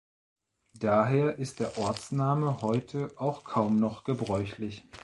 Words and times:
Daher 0.79 1.37
ist 1.37 1.59
der 1.59 1.77
Ortsname 1.77 2.63
heute 2.63 3.13
auch 3.17 3.43
kaum 3.43 3.75
noch 3.75 4.03
gebräuchlich. 4.03 4.83